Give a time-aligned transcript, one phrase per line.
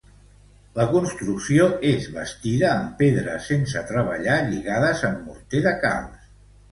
[0.77, 6.25] La construcció és bastida en pedres sense treballar lligades amb morter de calç.